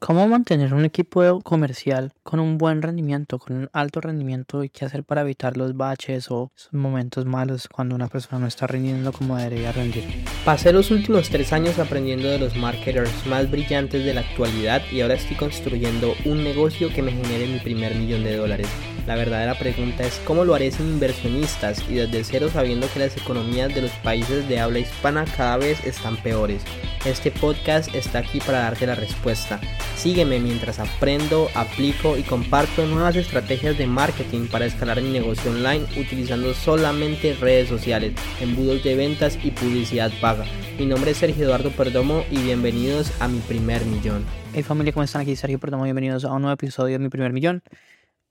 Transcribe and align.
¿Cómo 0.00 0.26
mantener 0.26 0.72
un 0.72 0.86
equipo 0.86 1.42
comercial 1.42 2.14
con 2.22 2.40
un 2.40 2.56
buen 2.56 2.80
rendimiento, 2.80 3.38
con 3.38 3.54
un 3.54 3.70
alto 3.74 4.00
rendimiento 4.00 4.64
y 4.64 4.70
qué 4.70 4.86
hacer 4.86 5.04
para 5.04 5.20
evitar 5.20 5.58
los 5.58 5.76
baches 5.76 6.30
o 6.30 6.50
esos 6.56 6.72
momentos 6.72 7.26
malos 7.26 7.68
cuando 7.68 7.96
una 7.96 8.08
persona 8.08 8.38
no 8.38 8.46
está 8.46 8.66
rindiendo 8.66 9.12
como 9.12 9.36
debería 9.36 9.72
rendir? 9.72 10.04
Pasé 10.42 10.72
los 10.72 10.90
últimos 10.90 11.28
tres 11.28 11.52
años 11.52 11.78
aprendiendo 11.78 12.28
de 12.28 12.38
los 12.38 12.56
marketers 12.56 13.26
más 13.26 13.50
brillantes 13.50 14.02
de 14.02 14.14
la 14.14 14.22
actualidad 14.22 14.80
y 14.90 15.02
ahora 15.02 15.14
estoy 15.14 15.36
construyendo 15.36 16.14
un 16.24 16.44
negocio 16.44 16.88
que 16.88 17.02
me 17.02 17.12
genere 17.12 17.46
mi 17.46 17.58
primer 17.58 17.94
millón 17.94 18.24
de 18.24 18.38
dólares. 18.38 18.68
La 19.06 19.16
verdadera 19.16 19.58
pregunta 19.58 20.02
es 20.04 20.18
cómo 20.24 20.46
lo 20.46 20.54
haré 20.54 20.70
sin 20.70 20.88
inversionistas 20.88 21.84
y 21.90 21.96
desde 21.96 22.24
cero 22.24 22.48
sabiendo 22.50 22.88
que 22.90 23.00
las 23.00 23.18
economías 23.18 23.74
de 23.74 23.82
los 23.82 23.92
países 24.02 24.48
de 24.48 24.60
habla 24.60 24.78
hispana 24.78 25.26
cada 25.36 25.58
vez 25.58 25.84
están 25.84 26.16
peores. 26.16 26.62
Este 27.04 27.30
podcast 27.30 27.94
está 27.94 28.20
aquí 28.20 28.40
para 28.40 28.60
darte 28.60 28.86
la 28.86 28.94
respuesta. 28.94 29.60
Sígueme 30.00 30.40
mientras 30.40 30.78
aprendo, 30.78 31.48
aplico 31.54 32.16
y 32.16 32.22
comparto 32.22 32.86
nuevas 32.86 33.16
estrategias 33.16 33.76
de 33.76 33.86
marketing 33.86 34.48
para 34.50 34.64
escalar 34.64 35.02
mi 35.02 35.10
negocio 35.10 35.50
online 35.50 35.84
utilizando 36.00 36.54
solamente 36.54 37.34
redes 37.34 37.68
sociales, 37.68 38.14
embudos 38.40 38.82
de 38.82 38.96
ventas 38.96 39.38
y 39.44 39.50
publicidad 39.50 40.10
paga. 40.18 40.46
Mi 40.78 40.86
nombre 40.86 41.10
es 41.10 41.18
Sergio 41.18 41.44
Eduardo 41.44 41.70
Perdomo 41.72 42.24
y 42.30 42.38
bienvenidos 42.38 43.12
a 43.20 43.28
mi 43.28 43.40
primer 43.40 43.84
millón. 43.84 44.24
Hey 44.54 44.62
familia, 44.62 44.94
¿cómo 44.94 45.04
están? 45.04 45.20
Aquí 45.20 45.36
Sergio 45.36 45.58
Perdomo, 45.58 45.84
bienvenidos 45.84 46.24
a 46.24 46.32
un 46.32 46.40
nuevo 46.40 46.54
episodio 46.54 46.94
de 46.94 47.04
mi 47.04 47.10
primer 47.10 47.34
millón. 47.34 47.62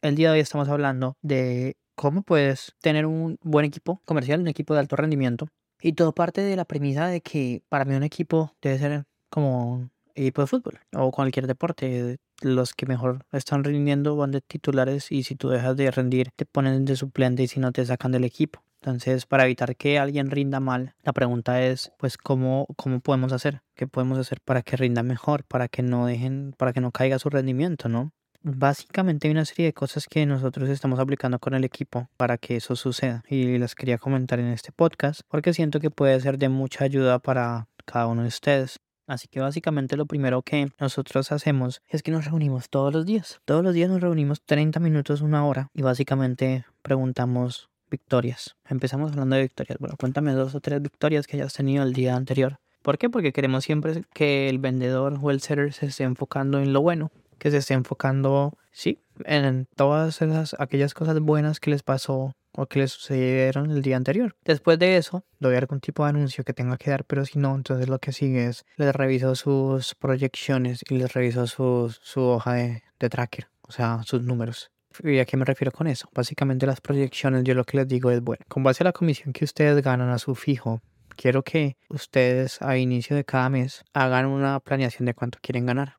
El 0.01 0.15
día 0.15 0.29
de 0.29 0.33
hoy 0.33 0.39
estamos 0.39 0.69
hablando 0.69 1.17
de 1.21 1.77
cómo 1.93 2.23
puedes 2.23 2.73
tener 2.81 3.05
un 3.05 3.37
buen 3.43 3.65
equipo 3.65 4.01
comercial, 4.05 4.39
un 4.39 4.47
equipo 4.47 4.73
de 4.73 4.79
alto 4.79 4.95
rendimiento. 4.95 5.49
Y 5.83 5.93
todo 5.93 6.13
parte 6.13 6.41
de 6.41 6.55
la 6.55 6.65
premisa 6.65 7.05
de 7.09 7.21
que 7.21 7.61
para 7.69 7.85
mí 7.85 7.93
un 7.93 8.01
equipo 8.01 8.55
debe 8.59 8.79
ser 8.79 9.05
como 9.29 9.91
equipo 10.21 10.41
de 10.41 10.47
fútbol 10.47 10.79
o 10.93 11.11
cualquier 11.11 11.47
deporte. 11.47 12.17
Los 12.41 12.73
que 12.73 12.85
mejor 12.85 13.25
están 13.31 13.63
rindiendo 13.63 14.15
van 14.15 14.31
de 14.31 14.41
titulares 14.41 15.11
y 15.11 15.23
si 15.23 15.35
tú 15.35 15.49
dejas 15.49 15.75
de 15.75 15.91
rendir 15.91 16.31
te 16.35 16.45
ponen 16.45 16.85
de 16.85 16.95
suplente 16.95 17.43
y 17.43 17.47
si 17.47 17.59
no 17.59 17.71
te 17.71 17.85
sacan 17.85 18.11
del 18.11 18.23
equipo. 18.23 18.61
Entonces, 18.81 19.25
para 19.25 19.43
evitar 19.43 19.75
que 19.75 19.99
alguien 19.99 20.31
rinda 20.31 20.61
mal, 20.61 20.95
la 21.03 21.11
pregunta 21.11 21.61
es, 21.61 21.91
pues, 21.97 22.17
¿cómo, 22.17 22.65
cómo 22.77 23.01
podemos 23.01 23.33
hacer? 23.33 23.61
¿Qué 23.75 23.87
podemos 23.87 24.17
hacer 24.17 24.39
para 24.39 24.61
que 24.61 24.77
rinda 24.77 25.03
mejor? 25.03 25.43
Para 25.43 25.67
que 25.67 25.81
no 25.81 26.05
dejen, 26.05 26.53
para 26.57 26.71
que 26.71 26.79
no 26.79 26.91
caiga 26.91 27.19
su 27.19 27.29
rendimiento, 27.29 27.89
¿no? 27.89 28.13
Básicamente 28.41 29.27
hay 29.27 29.31
una 29.31 29.43
serie 29.43 29.65
de 29.65 29.73
cosas 29.73 30.07
que 30.07 30.25
nosotros 30.25 30.69
estamos 30.69 30.97
aplicando 30.97 31.39
con 31.39 31.55
el 31.55 31.65
equipo 31.65 32.07
para 32.15 32.37
que 32.37 32.55
eso 32.55 32.77
suceda 32.77 33.21
y 33.27 33.57
las 33.57 33.75
quería 33.75 33.97
comentar 33.97 34.39
en 34.39 34.47
este 34.47 34.71
podcast 34.71 35.21
porque 35.27 35.53
siento 35.53 35.81
que 35.81 35.91
puede 35.91 36.17
ser 36.21 36.37
de 36.37 36.47
mucha 36.47 36.85
ayuda 36.85 37.19
para 37.19 37.67
cada 37.83 38.07
uno 38.07 38.21
de 38.21 38.29
ustedes. 38.29 38.79
Así 39.09 39.27
que 39.27 39.39
básicamente 39.39 39.97
lo 39.97 40.05
primero 40.05 40.43
que 40.43 40.69
nosotros 40.79 41.31
hacemos 41.31 41.81
es 41.87 42.03
que 42.03 42.11
nos 42.11 42.25
reunimos 42.25 42.69
todos 42.69 42.93
los 42.93 43.07
días. 43.07 43.41
Todos 43.43 43.63
los 43.63 43.73
días 43.73 43.89
nos 43.89 44.01
reunimos 44.01 44.43
30 44.43 44.79
minutos, 44.79 45.21
una 45.21 45.47
hora 45.47 45.71
y 45.73 45.81
básicamente 45.81 46.63
preguntamos 46.83 47.71
victorias. 47.89 48.55
Empezamos 48.69 49.11
hablando 49.11 49.35
de 49.35 49.41
victorias. 49.41 49.79
Bueno, 49.79 49.95
cuéntame 49.99 50.33
dos 50.33 50.53
o 50.53 50.61
tres 50.61 50.79
victorias 50.79 51.25
que 51.25 51.37
hayas 51.37 51.53
tenido 51.53 51.83
el 51.83 51.93
día 51.93 52.15
anterior. 52.15 52.59
¿Por 52.83 52.99
qué? 52.99 53.09
Porque 53.09 53.33
queremos 53.33 53.63
siempre 53.63 54.03
que 54.13 54.47
el 54.47 54.59
vendedor 54.59 55.17
o 55.19 55.31
el 55.31 55.41
seller 55.41 55.73
se 55.73 55.87
esté 55.87 56.03
enfocando 56.03 56.59
en 56.59 56.71
lo 56.71 56.83
bueno, 56.83 57.11
que 57.39 57.49
se 57.49 57.57
esté 57.57 57.73
enfocando, 57.73 58.53
sí, 58.71 58.99
en 59.25 59.65
todas 59.75 60.21
esas, 60.21 60.55
aquellas 60.59 60.93
cosas 60.93 61.19
buenas 61.19 61.59
que 61.59 61.71
les 61.71 61.81
pasó 61.81 62.35
o 62.51 62.65
que 62.67 62.79
les 62.79 62.91
sucedieron 62.91 63.71
el 63.71 63.81
día 63.81 63.97
anterior. 63.97 64.35
Después 64.43 64.79
de 64.79 64.97
eso, 64.97 65.23
doy 65.39 65.55
algún 65.55 65.79
tipo 65.79 66.03
de 66.03 66.09
anuncio 66.09 66.43
que 66.43 66.53
tenga 66.53 66.77
que 66.77 66.91
dar, 66.91 67.05
pero 67.05 67.25
si 67.25 67.39
no, 67.39 67.55
entonces 67.55 67.87
lo 67.87 67.99
que 67.99 68.11
sigue 68.11 68.47
es 68.47 68.65
les 68.77 68.95
reviso 68.95 69.35
sus 69.35 69.95
proyecciones 69.95 70.83
y 70.89 70.97
les 70.97 71.13
reviso 71.13 71.47
su, 71.47 71.95
su 72.01 72.21
hoja 72.21 72.53
de, 72.53 72.83
de 72.99 73.09
tracker, 73.09 73.47
o 73.61 73.71
sea, 73.71 74.01
sus 74.03 74.23
números. 74.23 74.71
¿Y 75.03 75.19
a 75.19 75.25
qué 75.25 75.37
me 75.37 75.45
refiero 75.45 75.71
con 75.71 75.87
eso? 75.87 76.09
Básicamente 76.13 76.65
las 76.65 76.81
proyecciones, 76.81 77.43
yo 77.43 77.53
lo 77.53 77.63
que 77.63 77.77
les 77.77 77.87
digo 77.87 78.11
es, 78.11 78.21
bueno, 78.21 78.43
con 78.47 78.63
base 78.63 78.83
a 78.83 78.85
la 78.85 78.91
comisión 78.91 79.33
que 79.33 79.45
ustedes 79.45 79.81
ganan 79.83 80.09
a 80.09 80.17
su 80.17 80.35
fijo, 80.35 80.81
quiero 81.15 81.43
que 81.43 81.77
ustedes 81.89 82.61
a 82.61 82.77
inicio 82.77 83.15
de 83.15 83.25
cada 83.25 83.49
mes 83.49 83.83
hagan 83.93 84.25
una 84.25 84.59
planeación 84.59 85.05
de 85.05 85.13
cuánto 85.13 85.37
quieren 85.41 85.65
ganar. 85.65 85.97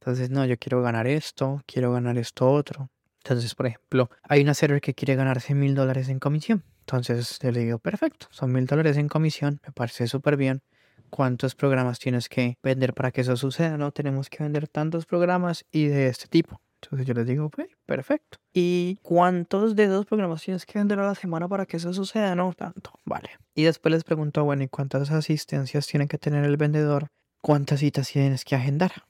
Entonces, 0.00 0.30
no, 0.30 0.44
yo 0.44 0.58
quiero 0.58 0.82
ganar 0.82 1.06
esto, 1.06 1.62
quiero 1.66 1.92
ganar 1.92 2.18
esto 2.18 2.50
otro. 2.50 2.90
Entonces, 3.24 3.54
por 3.54 3.66
ejemplo, 3.66 4.10
hay 4.22 4.42
una 4.42 4.52
server 4.52 4.82
que 4.82 4.92
quiere 4.92 5.14
ganarse 5.14 5.54
mil 5.54 5.74
dólares 5.74 6.10
en 6.10 6.18
comisión. 6.18 6.62
Entonces, 6.80 7.38
le 7.42 7.58
digo, 7.58 7.78
perfecto, 7.78 8.26
son 8.30 8.52
mil 8.52 8.66
dólares 8.66 8.98
en 8.98 9.08
comisión, 9.08 9.60
me 9.64 9.72
parece 9.72 10.06
súper 10.06 10.36
bien. 10.36 10.62
¿Cuántos 11.08 11.54
programas 11.54 11.98
tienes 11.98 12.28
que 12.28 12.58
vender 12.62 12.92
para 12.92 13.12
que 13.12 13.22
eso 13.22 13.36
suceda? 13.36 13.78
No, 13.78 13.92
tenemos 13.92 14.28
que 14.28 14.42
vender 14.42 14.68
tantos 14.68 15.06
programas 15.06 15.64
y 15.72 15.86
de 15.86 16.08
este 16.08 16.26
tipo. 16.28 16.60
Entonces 16.82 17.06
yo 17.06 17.14
les 17.14 17.26
digo, 17.26 17.50
perfecto. 17.86 18.36
¿Y 18.52 18.98
cuántos 19.00 19.74
de 19.74 19.84
esos 19.84 20.04
programas 20.04 20.42
tienes 20.42 20.66
que 20.66 20.78
vender 20.78 20.98
a 20.98 21.06
la 21.06 21.14
semana 21.14 21.48
para 21.48 21.64
que 21.64 21.78
eso 21.78 21.94
suceda? 21.94 22.34
No 22.34 22.52
tanto, 22.52 22.92
vale. 23.06 23.30
Y 23.54 23.62
después 23.62 23.90
les 23.90 24.04
pregunto, 24.04 24.44
bueno, 24.44 24.64
¿y 24.64 24.68
cuántas 24.68 25.10
asistencias 25.10 25.86
tiene 25.86 26.08
que 26.08 26.18
tener 26.18 26.44
el 26.44 26.58
vendedor? 26.58 27.06
¿Cuántas 27.40 27.80
citas 27.80 28.08
tienes 28.08 28.44
que 28.44 28.54
agendar? 28.54 29.04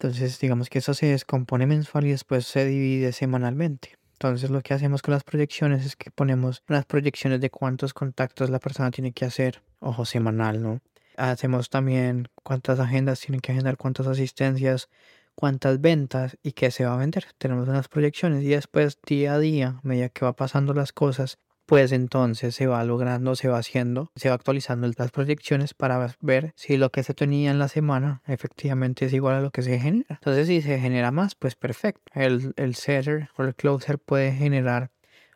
Entonces, 0.00 0.38
digamos 0.38 0.70
que 0.70 0.78
eso 0.78 0.94
se 0.94 1.06
descompone 1.06 1.66
mensual 1.66 2.06
y 2.06 2.10
después 2.10 2.46
se 2.46 2.64
divide 2.64 3.12
semanalmente. 3.12 3.98
Entonces, 4.12 4.48
lo 4.48 4.60
que 4.60 4.72
hacemos 4.72 5.02
con 5.02 5.12
las 5.12 5.24
proyecciones 5.24 5.84
es 5.84 5.96
que 5.96 6.12
ponemos 6.12 6.62
unas 6.68 6.84
proyecciones 6.84 7.40
de 7.40 7.50
cuántos 7.50 7.94
contactos 7.94 8.48
la 8.48 8.60
persona 8.60 8.92
tiene 8.92 9.10
que 9.10 9.24
hacer, 9.24 9.60
ojo, 9.80 10.04
semanal, 10.04 10.62
¿no? 10.62 10.80
Hacemos 11.16 11.68
también 11.68 12.28
cuántas 12.44 12.78
agendas 12.78 13.18
tienen 13.18 13.40
que 13.40 13.50
agendar, 13.50 13.76
cuántas 13.76 14.06
asistencias, 14.06 14.88
cuántas 15.34 15.80
ventas 15.80 16.38
y 16.44 16.52
qué 16.52 16.70
se 16.70 16.84
va 16.84 16.94
a 16.94 16.98
vender. 16.98 17.26
Tenemos 17.36 17.66
unas 17.66 17.88
proyecciones 17.88 18.44
y 18.44 18.48
después, 18.48 18.98
día 19.04 19.34
a 19.34 19.38
día, 19.40 19.80
a 19.82 19.86
medida 19.86 20.10
que 20.10 20.24
va 20.24 20.34
pasando 20.34 20.74
las 20.74 20.92
cosas, 20.92 21.38
pues 21.68 21.92
entonces 21.92 22.54
se 22.54 22.66
va 22.66 22.82
logrando, 22.82 23.36
se 23.36 23.46
va 23.46 23.58
haciendo, 23.58 24.10
se 24.16 24.30
va 24.30 24.34
actualizando 24.36 24.90
las 24.96 25.10
proyecciones 25.10 25.74
para 25.74 26.14
ver 26.22 26.54
si 26.56 26.78
lo 26.78 26.88
que 26.90 27.02
se 27.02 27.12
tenía 27.12 27.50
en 27.50 27.58
la 27.58 27.68
semana 27.68 28.22
efectivamente 28.26 29.04
es 29.04 29.12
igual 29.12 29.34
a 29.34 29.40
lo 29.42 29.50
que 29.50 29.60
se 29.60 29.78
genera. 29.78 30.14
Entonces 30.14 30.46
si 30.46 30.62
se 30.62 30.80
genera 30.80 31.10
más, 31.10 31.34
pues 31.34 31.56
perfecto. 31.56 32.10
El, 32.14 32.54
el 32.56 32.74
setter 32.74 33.28
o 33.36 33.42
el 33.42 33.54
closer 33.54 33.98
puede 33.98 34.32
generar 34.32 34.90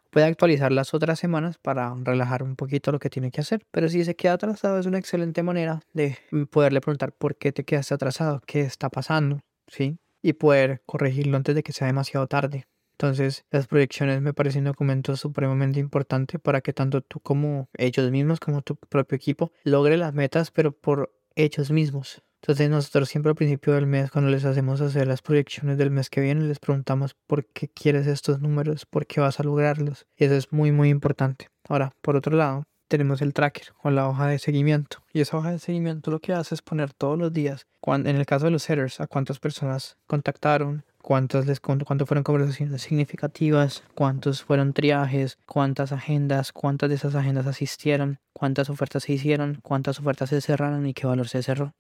puede 0.09 0.25
actualizar 0.25 0.73
las 0.73 0.95
otras 0.95 1.19
semanas 1.19 1.59
para 1.59 1.95
relajar 2.03 2.43
un 2.43 2.57
poquito 2.57 2.93
lo 2.93 2.99
que 2.99 3.11
tiene 3.11 3.31
que 3.31 3.43
hacer. 3.43 3.67
Pero 3.71 3.91
si 3.91 4.03
se 4.03 4.17
queda 4.17 4.33
atrasado 4.33 4.79
es 4.79 4.87
una 4.87 4.99
excelente 4.99 5.43
manera 5.43 5.81
de 5.93 6.17
poderle 6.51 6.81
preguntar 6.81 7.13
por 7.13 7.37
qué 7.37 7.53
te 7.53 7.65
quedaste 7.65 7.93
atrasado, 7.93 8.41
qué 8.47 8.63
está 8.63 8.89
pasando, 8.89 9.41
¿sí? 9.67 9.99
Y 10.23 10.33
poder 10.33 10.81
corregirlo 10.87 11.37
antes 11.37 11.55
de 11.55 11.63
que 11.63 11.75
sea 11.75 11.89
demasiado 11.89 12.27
tarde. 12.27 12.65
Entonces, 13.03 13.45
las 13.51 13.67
proyecciones 13.67 14.23
me 14.23 14.33
parecen 14.33 14.61
un 14.61 14.67
documento 14.67 15.17
supremamente 15.17 15.81
importante 15.81 16.39
para 16.39 16.61
que 16.61 16.73
tanto 16.73 17.01
tú 17.01 17.19
como 17.19 17.69
ellos 17.77 18.13
mismos, 18.13 18.39
como 18.39 18.63
tu 18.63 18.77
propio 18.77 19.17
equipo, 19.17 19.51
logre 19.65 19.97
las 19.97 20.15
metas, 20.15 20.53
pero 20.53 20.71
por 20.71 21.13
ellos 21.35 21.73
mismos. 21.73 22.23
Entonces 22.43 22.71
nosotros 22.71 23.09
siempre 23.09 23.31
al 23.31 23.35
principio 23.35 23.73
del 23.73 23.89
mes, 23.89 24.13
cuando 24.13 24.31
les 24.31 24.45
hacemos 24.45 24.81
hacer 24.81 25.09
las 25.09 25.21
proyecciones 25.21 25.79
del 25.79 25.91
mes 25.91 26.11
que 26.11 26.21
viene, 26.21 26.45
les 26.45 26.61
preguntamos 26.61 27.17
por 27.27 27.45
qué 27.47 27.67
quieres 27.67 28.07
estos 28.07 28.41
números, 28.41 28.87
por 28.87 29.05
qué 29.05 29.21
vas 29.21 29.41
a 29.41 29.43
lograrlos. 29.43 30.07
Y 30.17 30.25
eso 30.27 30.37
es 30.37 30.53
muy, 30.53 30.71
muy 30.71 30.89
importante. 30.89 31.49
Ahora, 31.69 31.91
por 32.03 32.15
otro 32.15 32.37
lado, 32.37 32.63
tenemos 32.93 33.23
el 33.23 33.33
tracker 33.33 33.69
o 33.83 33.91
la 33.91 34.07
hoja 34.07 34.27
de 34.27 34.39
seguimiento. 34.39 34.99
Y 35.15 35.23
esa 35.23 35.39
hoja 35.39 35.51
de 35.51 35.59
seguimiento 35.59 36.11
lo 36.11 36.21
que 36.21 36.35
hace 36.35 36.55
es 36.55 36.61
poner 36.61 36.93
todos 36.93 37.19
los 37.19 37.33
días, 37.33 37.67
en 37.87 38.07
el 38.07 38.27
caso 38.27 38.45
de 38.45 38.51
los 38.51 38.65
setters, 38.65 39.01
a 39.01 39.07
cuántas 39.07 39.39
personas 39.39 39.97
contactaron, 40.07 40.85
cuántas 41.03 41.47
les 41.47 41.61
cuánto 41.61 42.07
fueron 42.07 42.25
conversaciones 42.25 42.83
significativas, 42.83 43.83
cuántos 43.95 44.43
fueron 44.43 44.73
triajes, 44.73 45.39
cuántas 45.47 45.93
agendas, 45.93 46.53
cuántas 46.53 46.89
de 46.89 46.95
esas 46.95 47.15
agendas 47.15 47.47
asistieron, 47.47 48.19
cuántas 48.33 48.71
ofertas 48.71 49.03
se 49.03 49.13
hicieron, 49.13 49.59
cuántas 49.63 50.01
ofertas 50.01 50.31
se 50.31 50.41
cerraron 50.41 50.87
y 50.87 50.95
qué 50.95 51.07
valor 51.07 51.29
se 51.29 51.43
cerró. 51.43 51.75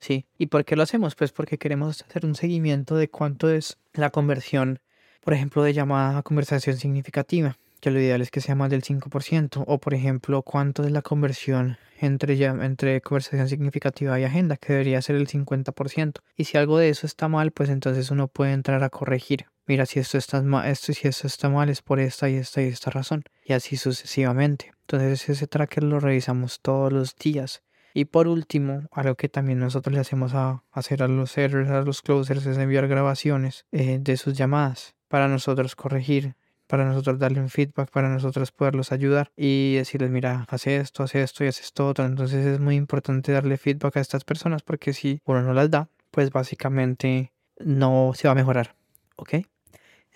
Sí, 0.00 0.26
¿y 0.38 0.46
por 0.46 0.64
qué 0.64 0.76
lo 0.76 0.84
hacemos? 0.84 1.16
Pues 1.16 1.32
porque 1.32 1.58
queremos 1.58 2.02
hacer 2.02 2.24
un 2.24 2.36
seguimiento 2.36 2.94
de 2.94 3.10
cuánto 3.10 3.50
es 3.50 3.78
la 3.92 4.10
conversión, 4.10 4.80
por 5.20 5.34
ejemplo, 5.34 5.62
de 5.64 5.74
llamada 5.74 6.18
a 6.18 6.22
conversación 6.22 6.76
significativa 6.76 7.58
que 7.78 7.90
lo 7.90 8.00
ideal 8.00 8.20
es 8.20 8.30
que 8.30 8.40
sea 8.40 8.54
más 8.54 8.70
del 8.70 8.82
5%, 8.82 9.64
o 9.66 9.78
por 9.78 9.94
ejemplo, 9.94 10.42
cuánto 10.42 10.84
es 10.84 10.90
la 10.90 11.02
conversión 11.02 11.78
entre, 12.00 12.36
ya, 12.36 12.50
entre 12.50 13.00
conversación 13.00 13.48
significativa 13.48 14.18
y 14.18 14.24
agenda, 14.24 14.56
que 14.56 14.72
debería 14.72 15.02
ser 15.02 15.16
el 15.16 15.28
50%. 15.28 16.20
Y 16.36 16.44
si 16.44 16.58
algo 16.58 16.78
de 16.78 16.88
eso 16.88 17.06
está 17.06 17.28
mal, 17.28 17.50
pues 17.50 17.68
entonces 17.68 18.10
uno 18.10 18.28
puede 18.28 18.52
entrar 18.52 18.82
a 18.84 18.90
corregir. 18.90 19.46
Mira, 19.66 19.84
si 19.86 20.00
esto 20.00 20.16
está 20.16 20.40
mal, 20.42 20.66
esto 20.68 20.92
si 20.92 21.08
esto 21.08 21.26
está 21.26 21.48
mal 21.48 21.68
es 21.68 21.82
por 21.82 22.00
esta 22.00 22.28
y 22.28 22.36
esta 22.36 22.62
y 22.62 22.66
esta 22.66 22.90
razón, 22.90 23.24
y 23.44 23.52
así 23.52 23.76
sucesivamente. 23.76 24.72
Entonces 24.82 25.28
ese 25.28 25.46
tracker 25.46 25.84
lo 25.84 26.00
revisamos 26.00 26.60
todos 26.60 26.92
los 26.92 27.16
días. 27.16 27.62
Y 27.94 28.06
por 28.06 28.28
último, 28.28 28.86
algo 28.92 29.16
que 29.16 29.28
también 29.28 29.58
nosotros 29.58 29.92
le 29.92 30.00
hacemos 30.00 30.32
a 30.34 30.62
hacer 30.70 31.02
a 31.02 31.08
los 31.08 31.32
servers, 31.32 31.68
a 31.68 31.82
los 31.82 32.00
closers, 32.00 32.46
es 32.46 32.56
enviar 32.56 32.86
grabaciones 32.86 33.66
eh, 33.72 33.98
de 34.00 34.16
sus 34.16 34.34
llamadas 34.34 34.94
para 35.08 35.28
nosotros 35.28 35.74
corregir 35.74 36.36
para 36.68 36.84
nosotros 36.84 37.18
darle 37.18 37.40
un 37.40 37.48
feedback, 37.48 37.90
para 37.90 38.08
nosotros 38.08 38.52
poderlos 38.52 38.92
ayudar 38.92 39.32
y 39.36 39.74
decirles, 39.74 40.10
mira, 40.10 40.46
hace 40.48 40.76
esto, 40.76 41.02
hace 41.02 41.22
esto 41.22 41.44
y 41.44 41.48
hace 41.48 41.62
esto 41.62 41.88
otro. 41.88 42.04
Entonces 42.04 42.46
es 42.46 42.60
muy 42.60 42.76
importante 42.76 43.32
darle 43.32 43.56
feedback 43.56 43.96
a 43.96 44.00
estas 44.00 44.24
personas 44.24 44.62
porque 44.62 44.92
si 44.92 45.20
uno 45.24 45.42
no 45.42 45.54
las 45.54 45.70
da, 45.70 45.88
pues 46.12 46.30
básicamente 46.30 47.32
no 47.58 48.12
se 48.14 48.28
va 48.28 48.32
a 48.32 48.36
mejorar. 48.36 48.76
¿Ok? 49.16 49.34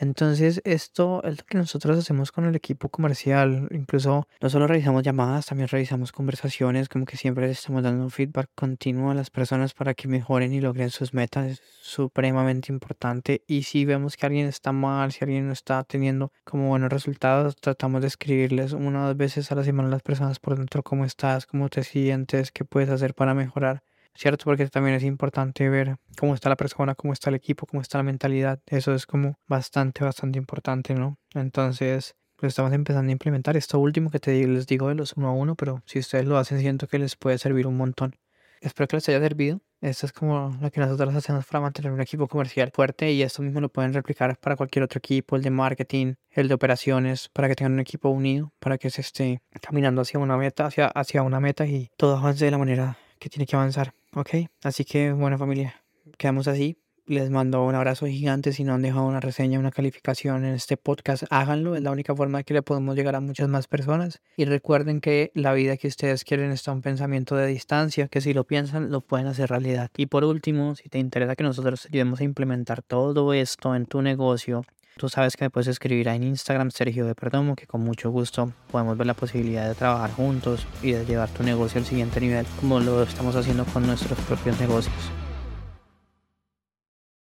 Entonces, 0.02 0.60
esto 0.64 1.22
es 1.22 1.38
lo 1.38 1.44
que 1.44 1.56
nosotros 1.56 1.96
hacemos 1.96 2.32
con 2.32 2.44
el 2.44 2.56
equipo 2.56 2.88
comercial. 2.88 3.68
Incluso 3.70 4.26
no 4.40 4.50
solo 4.50 4.66
revisamos 4.66 5.04
llamadas, 5.04 5.46
también 5.46 5.68
revisamos 5.68 6.10
conversaciones, 6.10 6.88
como 6.88 7.04
que 7.04 7.16
siempre 7.16 7.46
les 7.46 7.60
estamos 7.60 7.84
dando 7.84 8.02
un 8.02 8.10
feedback 8.10 8.50
continuo 8.56 9.12
a 9.12 9.14
las 9.14 9.30
personas 9.30 9.74
para 9.74 9.94
que 9.94 10.08
mejoren 10.08 10.52
y 10.52 10.60
logren 10.60 10.90
sus 10.90 11.14
metas. 11.14 11.46
Es 11.52 11.62
supremamente 11.82 12.72
importante. 12.72 13.44
Y 13.46 13.62
si 13.62 13.84
vemos 13.84 14.16
que 14.16 14.26
alguien 14.26 14.48
está 14.48 14.72
mal, 14.72 15.12
si 15.12 15.22
alguien 15.22 15.46
no 15.46 15.52
está 15.52 15.84
teniendo 15.84 16.32
como 16.42 16.68
buenos 16.68 16.90
resultados, 16.90 17.54
tratamos 17.54 18.00
de 18.00 18.08
escribirles 18.08 18.72
una 18.72 19.04
o 19.04 19.06
dos 19.06 19.16
veces 19.16 19.52
a 19.52 19.54
la 19.54 19.62
semana 19.62 19.86
a 19.86 19.92
las 19.92 20.02
personas 20.02 20.40
por 20.40 20.56
dentro 20.56 20.82
cómo 20.82 21.04
estás, 21.04 21.46
cómo 21.46 21.68
te 21.68 21.84
sientes, 21.84 22.50
qué 22.50 22.64
puedes 22.64 22.90
hacer 22.90 23.14
para 23.14 23.34
mejorar. 23.34 23.84
¿Cierto? 24.14 24.44
Porque 24.44 24.66
también 24.68 24.96
es 24.96 25.04
importante 25.04 25.68
ver 25.68 25.96
cómo 26.18 26.34
está 26.34 26.48
la 26.48 26.56
persona, 26.56 26.94
cómo 26.94 27.12
está 27.12 27.30
el 27.30 27.36
equipo, 27.36 27.66
cómo 27.66 27.80
está 27.80 27.98
la 27.98 28.04
mentalidad. 28.04 28.60
Eso 28.66 28.94
es 28.94 29.06
como 29.06 29.38
bastante, 29.46 30.04
bastante 30.04 30.38
importante, 30.38 30.94
¿no? 30.94 31.18
Entonces, 31.34 32.14
pues 32.36 32.50
estamos 32.50 32.72
empezando 32.72 33.08
a 33.08 33.12
implementar 33.12 33.56
esto 33.56 33.78
último 33.78 34.10
que 34.10 34.18
te 34.18 34.46
les 34.46 34.66
digo 34.66 34.88
de 34.88 34.96
los 34.96 35.12
uno 35.16 35.28
a 35.28 35.32
uno, 35.32 35.54
pero 35.54 35.82
si 35.86 36.00
ustedes 36.00 36.26
lo 36.26 36.38
hacen, 36.38 36.58
siento 36.58 36.88
que 36.88 36.98
les 36.98 37.16
puede 37.16 37.38
servir 37.38 37.66
un 37.66 37.76
montón. 37.76 38.16
Espero 38.60 38.86
que 38.86 38.96
les 38.96 39.08
haya 39.08 39.20
servido. 39.20 39.60
Esto 39.80 40.06
es 40.06 40.12
como 40.12 40.56
lo 40.60 40.70
que 40.70 40.80
nosotros 40.80 41.12
hacemos 41.14 41.44
para 41.46 41.60
mantener 41.60 41.90
un 41.90 42.00
equipo 42.00 42.28
comercial 42.28 42.70
fuerte 42.72 43.10
y 43.10 43.22
esto 43.22 43.42
mismo 43.42 43.60
lo 43.60 43.68
pueden 43.68 43.92
replicar 43.92 44.38
para 44.38 44.54
cualquier 44.54 44.84
otro 44.84 44.98
equipo, 44.98 45.34
el 45.34 45.42
de 45.42 45.50
marketing, 45.50 46.14
el 46.30 46.46
de 46.46 46.54
operaciones, 46.54 47.28
para 47.28 47.48
que 47.48 47.56
tengan 47.56 47.72
un 47.72 47.80
equipo 47.80 48.08
unido, 48.08 48.52
para 48.60 48.78
que 48.78 48.90
se 48.90 49.00
esté 49.00 49.42
caminando 49.60 50.02
hacia 50.02 50.20
una 50.20 50.36
meta, 50.36 50.66
hacia, 50.66 50.86
hacia 50.86 51.22
una 51.22 51.40
meta 51.40 51.66
y 51.66 51.90
todo 51.96 52.16
avance 52.16 52.44
de 52.44 52.52
la 52.52 52.58
manera 52.58 52.96
que 53.18 53.28
tiene 53.28 53.46
que 53.46 53.56
avanzar. 53.56 53.94
Ok, 54.14 54.28
así 54.62 54.84
que 54.84 55.10
bueno 55.12 55.38
familia, 55.38 55.74
quedamos 56.18 56.46
así. 56.46 56.76
Les 57.06 57.30
mando 57.30 57.64
un 57.64 57.74
abrazo 57.74 58.06
gigante. 58.06 58.52
Si 58.52 58.62
no 58.62 58.74
han 58.74 58.82
dejado 58.82 59.06
una 59.06 59.20
reseña, 59.20 59.58
una 59.58 59.70
calificación 59.72 60.44
en 60.44 60.54
este 60.54 60.76
podcast, 60.76 61.24
háganlo. 61.30 61.74
Es 61.74 61.82
la 61.82 61.90
única 61.90 62.14
forma 62.14 62.42
que 62.42 62.52
le 62.54 62.62
podemos 62.62 62.94
llegar 62.94 63.16
a 63.16 63.20
muchas 63.20 63.48
más 63.48 63.66
personas. 63.66 64.20
Y 64.36 64.44
recuerden 64.44 65.00
que 65.00 65.32
la 65.34 65.54
vida 65.54 65.78
que 65.78 65.88
ustedes 65.88 66.24
quieren 66.24 66.52
está 66.52 66.72
un 66.72 66.82
pensamiento 66.82 67.36
de 67.36 67.46
distancia, 67.46 68.06
que 68.08 68.20
si 68.20 68.34
lo 68.34 68.44
piensan, 68.44 68.90
lo 68.90 69.00
pueden 69.00 69.26
hacer 69.26 69.48
realidad. 69.48 69.90
Y 69.96 70.06
por 70.06 70.24
último, 70.24 70.76
si 70.76 70.90
te 70.90 70.98
interesa 70.98 71.34
que 71.34 71.44
nosotros 71.44 71.86
ayudemos 71.86 72.20
a 72.20 72.24
implementar 72.24 72.82
todo 72.82 73.32
esto 73.32 73.74
en 73.74 73.86
tu 73.86 74.02
negocio, 74.02 74.62
Tú 74.96 75.08
sabes 75.08 75.36
que 75.36 75.44
me 75.44 75.50
puedes 75.50 75.68
escribir 75.68 76.08
en 76.08 76.22
Instagram 76.22 76.70
Sergio 76.70 77.06
de 77.06 77.14
Perdomo, 77.14 77.56
que 77.56 77.66
con 77.66 77.80
mucho 77.82 78.10
gusto 78.10 78.52
podemos 78.70 78.96
ver 78.96 79.06
la 79.06 79.14
posibilidad 79.14 79.68
de 79.68 79.74
trabajar 79.74 80.12
juntos 80.12 80.66
y 80.82 80.92
de 80.92 81.04
llevar 81.04 81.28
tu 81.30 81.42
negocio 81.42 81.80
al 81.80 81.86
siguiente 81.86 82.20
nivel, 82.20 82.46
como 82.60 82.78
lo 82.78 83.02
estamos 83.02 83.34
haciendo 83.34 83.64
con 83.64 83.86
nuestros 83.86 84.18
propios 84.20 84.60
negocios. 84.60 85.21